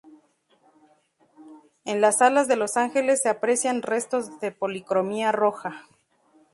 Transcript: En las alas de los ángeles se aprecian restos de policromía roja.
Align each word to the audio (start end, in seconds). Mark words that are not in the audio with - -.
En 1.85 2.01
las 2.01 2.23
alas 2.23 2.47
de 2.47 2.55
los 2.55 2.75
ángeles 2.75 3.21
se 3.21 3.29
aprecian 3.29 3.83
restos 3.83 4.39
de 4.39 4.51
policromía 4.51 5.31
roja. 5.31 5.83